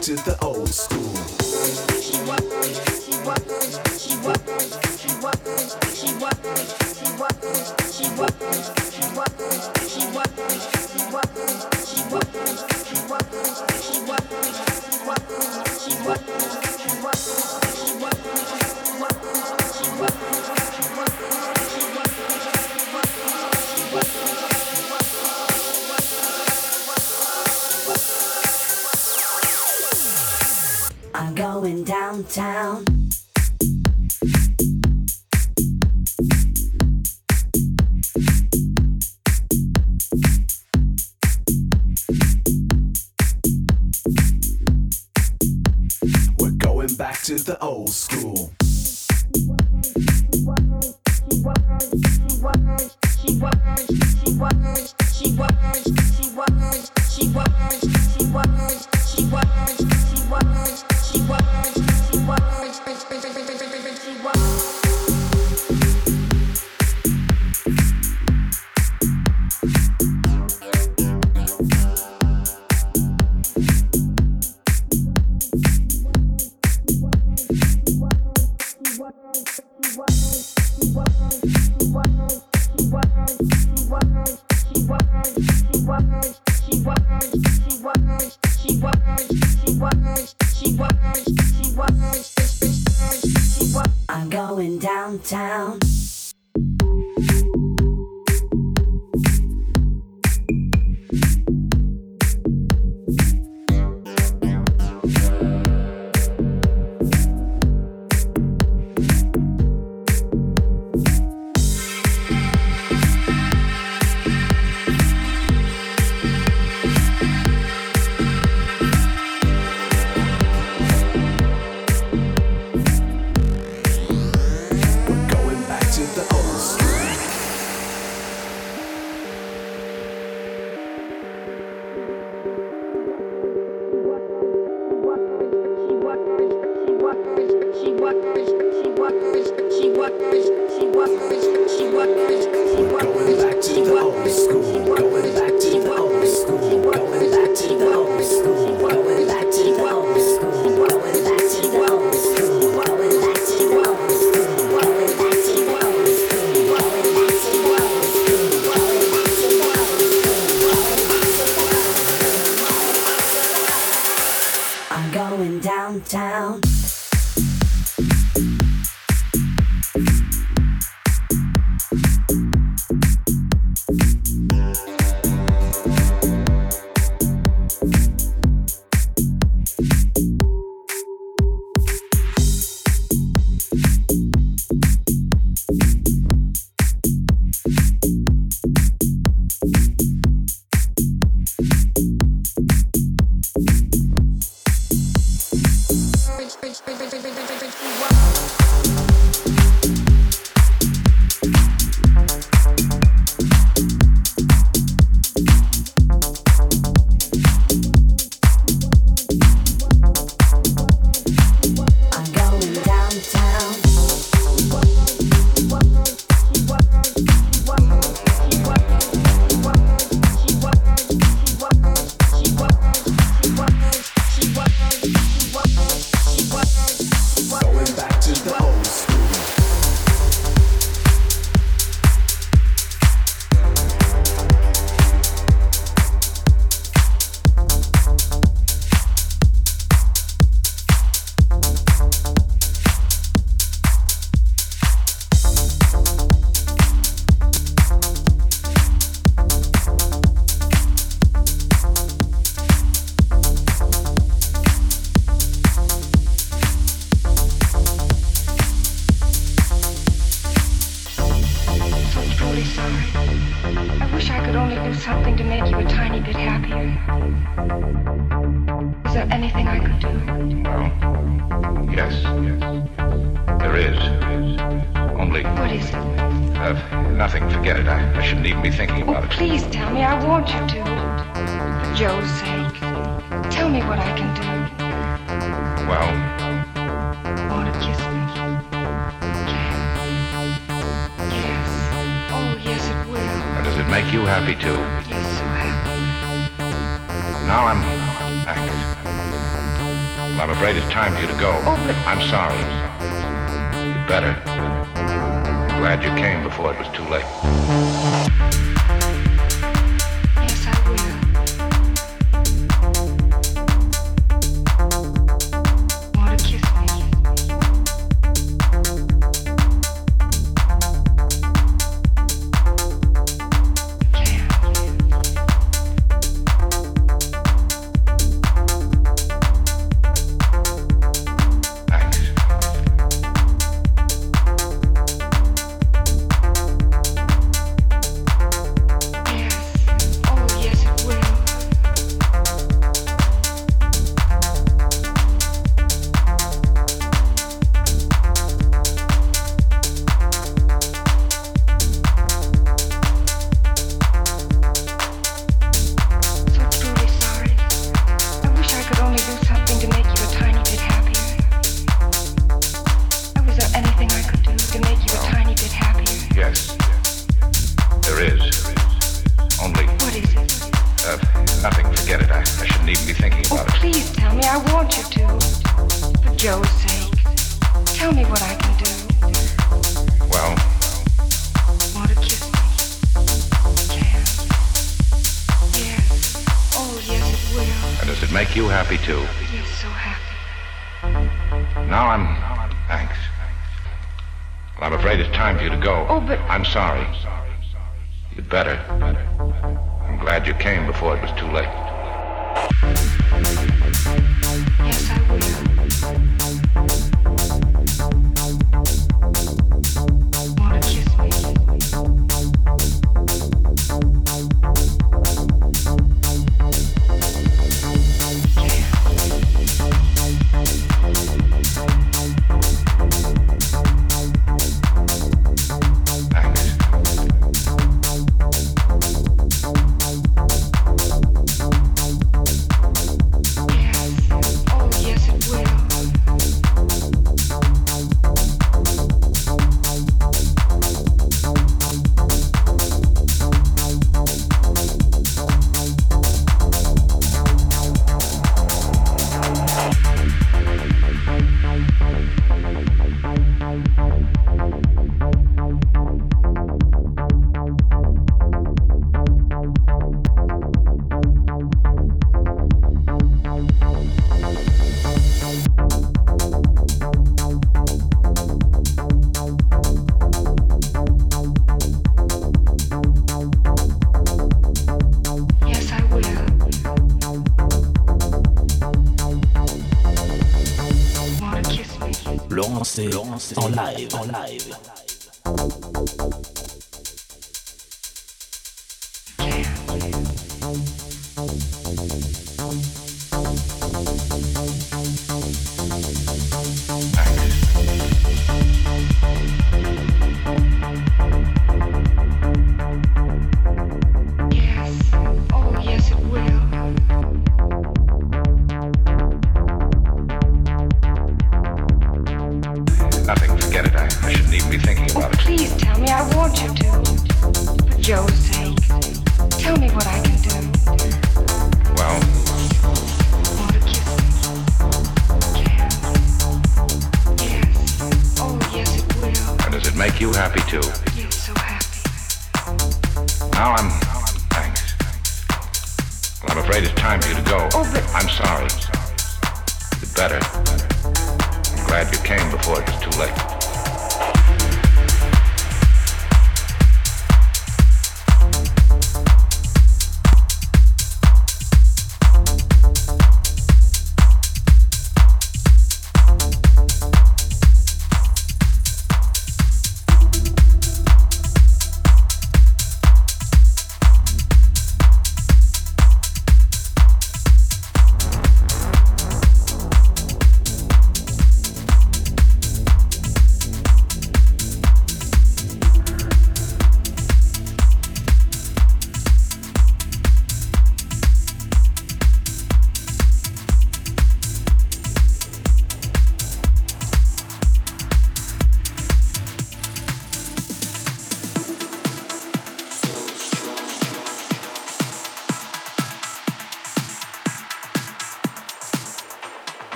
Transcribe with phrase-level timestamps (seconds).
[0.00, 1.29] to the old school.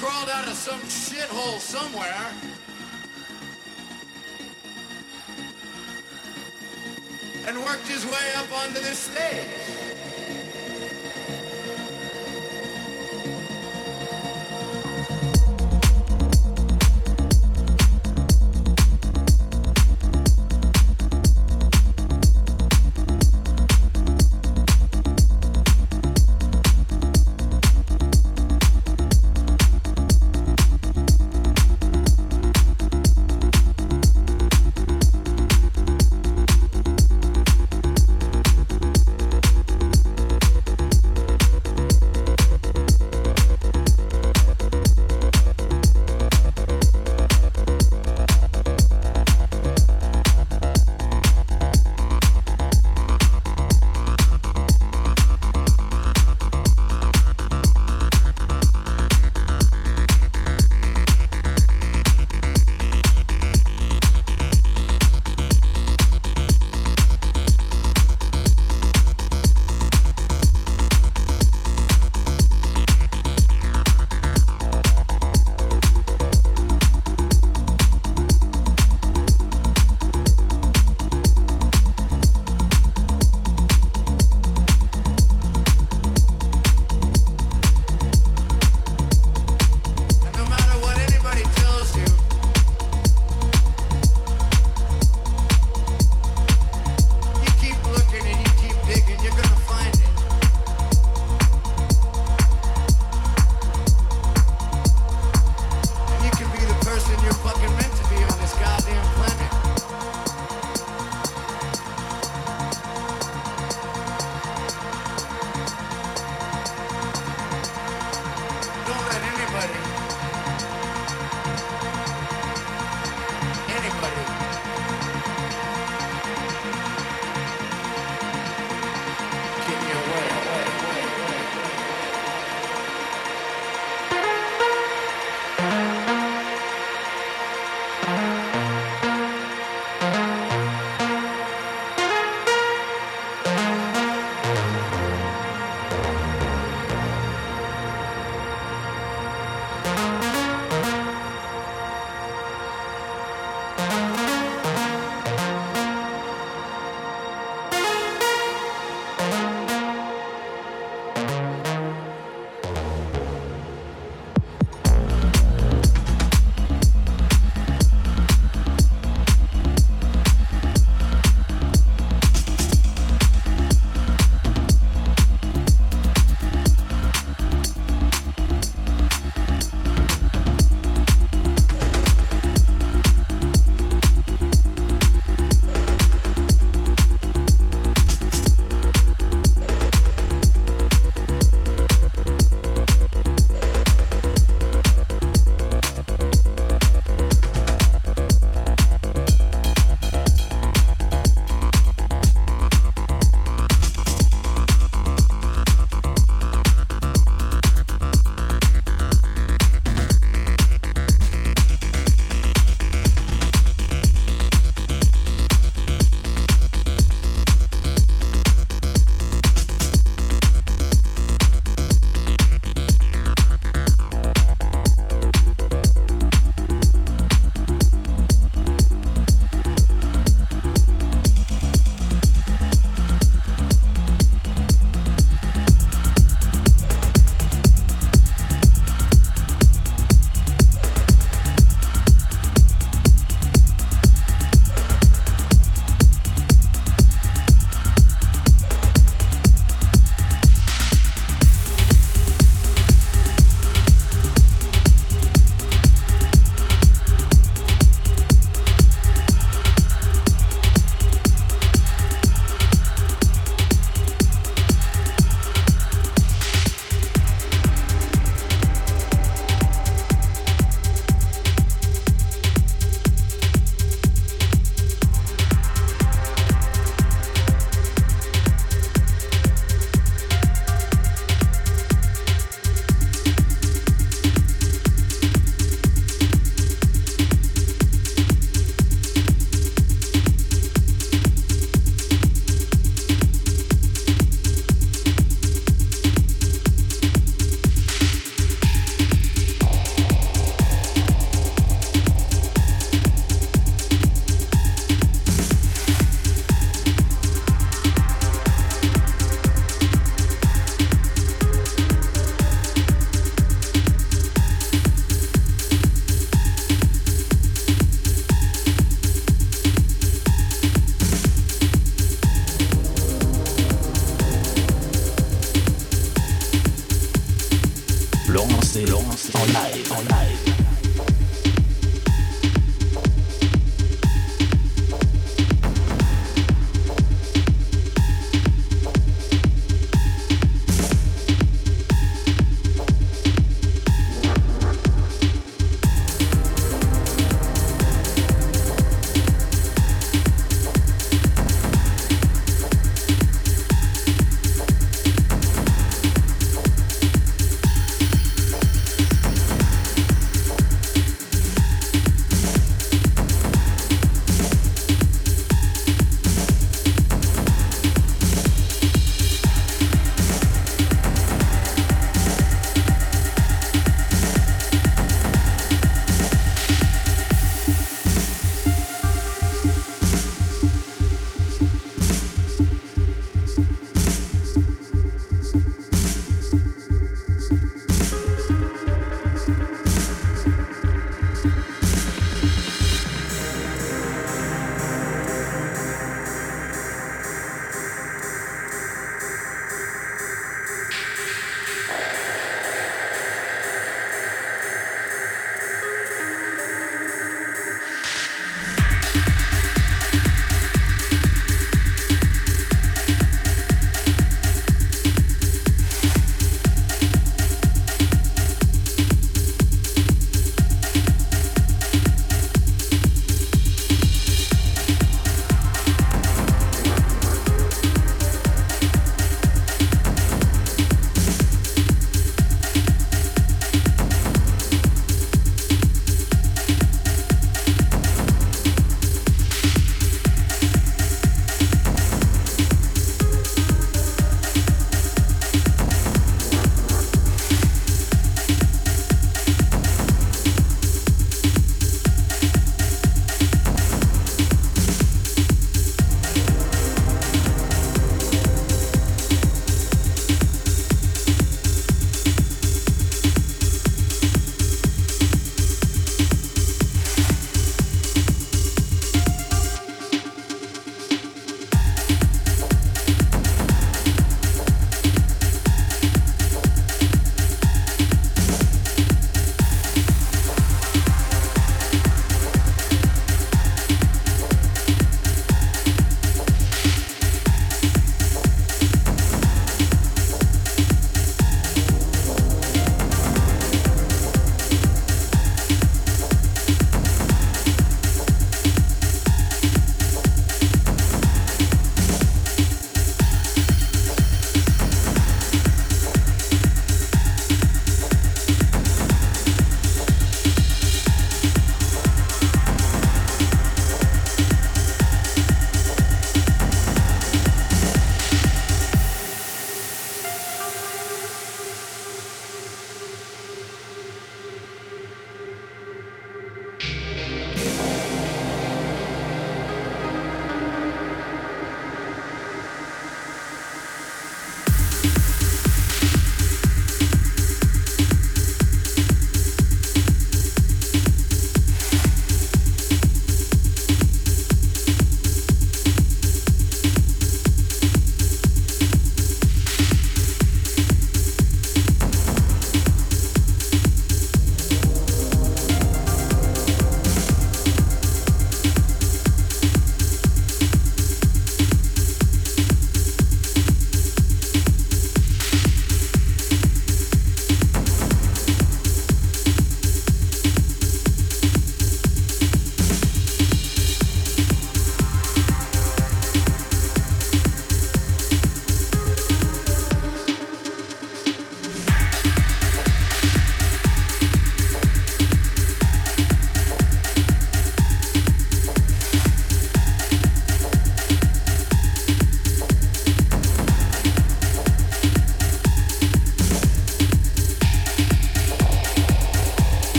[0.00, 2.26] Crawled out of some shithole somewhere.
[7.48, 9.87] And worked his way up onto this stage.